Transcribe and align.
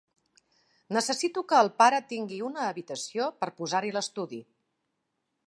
Necessito 0.95 1.43
que 1.51 1.59
el 1.65 1.69
pare 1.81 1.99
tingui 2.13 2.41
una 2.49 2.65
habitació 2.71 3.29
per 3.45 3.53
posar-hi 3.61 3.95
l'estudi. 3.99 4.43